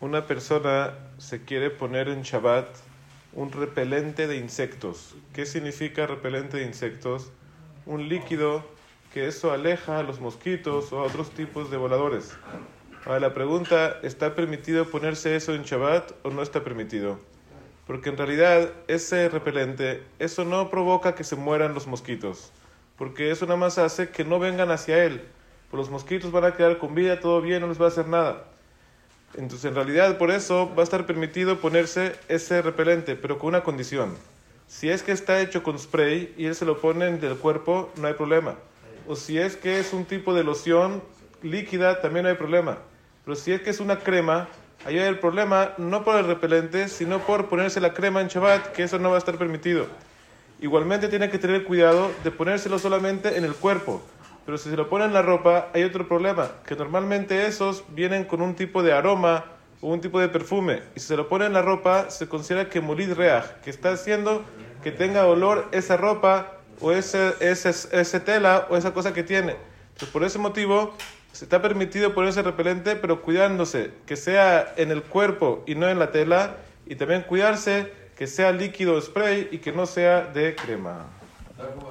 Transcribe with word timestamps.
una 0.00 0.26
persona 0.26 0.94
se 1.18 1.44
quiere 1.44 1.70
poner 1.70 2.08
en 2.08 2.22
Shabbat 2.22 2.68
un 3.32 3.50
repelente 3.50 4.28
de 4.28 4.36
insectos. 4.36 5.16
¿Qué 5.32 5.44
significa 5.44 6.06
repelente 6.06 6.58
de 6.58 6.64
insectos? 6.64 7.32
Un 7.84 8.08
líquido 8.08 8.64
que 9.12 9.26
eso 9.26 9.50
aleja 9.50 9.98
a 9.98 10.04
los 10.04 10.20
mosquitos 10.20 10.92
o 10.92 11.00
a 11.00 11.02
otros 11.02 11.30
tipos 11.30 11.70
de 11.72 11.78
voladores. 11.78 12.36
Ahora 13.06 13.18
la 13.18 13.34
pregunta, 13.34 13.98
¿está 14.04 14.36
permitido 14.36 14.88
ponerse 14.88 15.34
eso 15.34 15.52
en 15.54 15.64
Shabbat 15.64 16.12
o 16.22 16.30
no 16.30 16.42
está 16.42 16.62
permitido? 16.62 17.18
Porque 17.84 18.10
en 18.10 18.18
realidad 18.18 18.70
ese 18.86 19.28
repelente, 19.28 20.04
eso 20.20 20.44
no 20.44 20.70
provoca 20.70 21.16
que 21.16 21.24
se 21.24 21.34
mueran 21.34 21.74
los 21.74 21.88
mosquitos, 21.88 22.52
porque 22.96 23.32
eso 23.32 23.46
nada 23.46 23.58
más 23.58 23.78
hace 23.78 24.10
que 24.10 24.24
no 24.24 24.38
vengan 24.38 24.70
hacia 24.70 25.02
él. 25.04 25.22
Pues 25.70 25.78
los 25.78 25.90
mosquitos 25.90 26.30
van 26.30 26.44
a 26.44 26.54
quedar 26.54 26.78
con 26.78 26.94
vida, 26.94 27.18
todo 27.18 27.40
bien, 27.40 27.62
no 27.62 27.66
les 27.66 27.80
va 27.80 27.86
a 27.86 27.88
hacer 27.88 28.06
nada. 28.06 28.44
Entonces, 29.34 29.66
en 29.66 29.74
realidad, 29.74 30.18
por 30.18 30.30
eso 30.30 30.72
va 30.74 30.82
a 30.82 30.84
estar 30.84 31.06
permitido 31.06 31.60
ponerse 31.60 32.16
ese 32.28 32.62
repelente, 32.62 33.14
pero 33.14 33.38
con 33.38 33.48
una 33.48 33.62
condición. 33.62 34.16
Si 34.66 34.90
es 34.90 35.02
que 35.02 35.12
está 35.12 35.40
hecho 35.40 35.62
con 35.62 35.78
spray 35.78 36.34
y 36.36 36.46
él 36.46 36.54
se 36.54 36.64
lo 36.64 36.80
pone 36.80 37.06
en 37.06 37.24
el 37.24 37.36
cuerpo, 37.36 37.90
no 37.96 38.06
hay 38.06 38.14
problema. 38.14 38.56
O 39.06 39.16
si 39.16 39.38
es 39.38 39.56
que 39.56 39.78
es 39.78 39.92
un 39.92 40.04
tipo 40.04 40.34
de 40.34 40.44
loción 40.44 41.02
líquida, 41.42 42.00
también 42.00 42.24
no 42.24 42.30
hay 42.30 42.36
problema. 42.36 42.78
Pero 43.24 43.36
si 43.36 43.52
es 43.52 43.62
que 43.62 43.70
es 43.70 43.80
una 43.80 43.98
crema, 43.98 44.48
ahí 44.84 44.98
hay 44.98 45.08
el 45.08 45.18
problema 45.18 45.72
no 45.78 46.04
por 46.04 46.16
el 46.16 46.26
repelente, 46.26 46.88
sino 46.88 47.20
por 47.20 47.48
ponerse 47.48 47.80
la 47.80 47.94
crema 47.94 48.20
en 48.20 48.28
Shabbat, 48.28 48.72
que 48.72 48.82
eso 48.82 48.98
no 48.98 49.10
va 49.10 49.16
a 49.16 49.18
estar 49.18 49.38
permitido. 49.38 49.86
Igualmente 50.60 51.08
tiene 51.08 51.30
que 51.30 51.38
tener 51.38 51.64
cuidado 51.64 52.10
de 52.24 52.30
ponérselo 52.30 52.78
solamente 52.78 53.36
en 53.36 53.44
el 53.44 53.54
cuerpo. 53.54 54.02
Pero 54.48 54.56
si 54.56 54.70
se 54.70 54.78
lo 54.78 54.88
pone 54.88 55.04
en 55.04 55.12
la 55.12 55.20
ropa, 55.20 55.68
hay 55.74 55.82
otro 55.82 56.08
problema, 56.08 56.50
que 56.66 56.74
normalmente 56.74 57.46
esos 57.46 57.84
vienen 57.90 58.24
con 58.24 58.40
un 58.40 58.54
tipo 58.54 58.82
de 58.82 58.94
aroma 58.94 59.44
o 59.82 59.88
un 59.88 60.00
tipo 60.00 60.18
de 60.20 60.30
perfume. 60.30 60.80
Y 60.96 61.00
si 61.00 61.08
se 61.08 61.18
lo 61.18 61.28
pone 61.28 61.44
en 61.44 61.52
la 61.52 61.60
ropa, 61.60 62.08
se 62.08 62.30
considera 62.30 62.70
que 62.70 62.80
molid 62.80 63.12
reaj, 63.12 63.60
que 63.62 63.68
está 63.68 63.90
haciendo 63.90 64.42
que 64.82 64.90
tenga 64.90 65.26
olor 65.26 65.68
esa 65.72 65.98
ropa 65.98 66.54
o 66.80 66.92
ese, 66.92 67.34
ese, 67.40 67.68
ese 67.68 68.20
tela 68.20 68.66
o 68.70 68.78
esa 68.78 68.94
cosa 68.94 69.12
que 69.12 69.22
tiene. 69.22 69.54
Entonces, 69.88 70.08
por 70.08 70.24
ese 70.24 70.38
motivo, 70.38 70.94
se 71.32 71.44
está 71.44 71.60
permitido 71.60 72.14
ponerse 72.14 72.40
repelente, 72.40 72.96
pero 72.96 73.20
cuidándose 73.20 73.90
que 74.06 74.16
sea 74.16 74.72
en 74.78 74.90
el 74.90 75.02
cuerpo 75.02 75.62
y 75.66 75.74
no 75.74 75.90
en 75.90 75.98
la 75.98 76.10
tela. 76.10 76.56
Y 76.86 76.94
también 76.94 77.20
cuidarse 77.20 77.92
que 78.16 78.26
sea 78.26 78.52
líquido 78.52 78.98
spray 78.98 79.50
y 79.52 79.58
que 79.58 79.72
no 79.72 79.84
sea 79.84 80.22
de 80.22 80.54
crema. 80.54 81.04